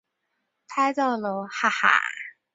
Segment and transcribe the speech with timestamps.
[0.67, 2.01] 拍照喽哈哈